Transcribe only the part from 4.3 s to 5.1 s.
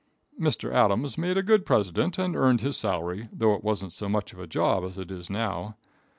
of a job as